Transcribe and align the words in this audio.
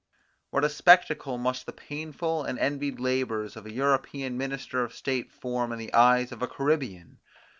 What 0.49 0.63
a 0.63 0.69
spectacle 0.69 1.37
must 1.37 1.67
the 1.67 1.71
painful 1.71 2.43
and 2.43 2.57
envied 2.57 2.99
labours 2.99 3.55
of 3.55 3.67
an 3.67 3.73
European 3.75 4.35
minister 4.35 4.83
of 4.83 4.95
state 4.95 5.31
form 5.31 5.71
in 5.71 5.77
the 5.77 5.93
eyes 5.93 6.31
of 6.31 6.41
a 6.41 6.47
Caribbean! 6.47 7.19